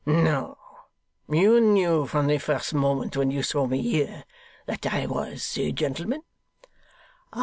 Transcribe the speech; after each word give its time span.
'No! 0.03 0.57
You 1.29 1.61
knew 1.61 2.07
from 2.07 2.25
the 2.25 2.39
first 2.39 2.73
moment 2.73 3.15
when 3.15 3.29
you 3.29 3.43
saw 3.43 3.67
me 3.67 3.83
here, 3.83 4.23
that 4.65 4.83
I 4.91 5.05
was 5.05 5.55
a 5.59 5.71
gentleman? 5.71 6.23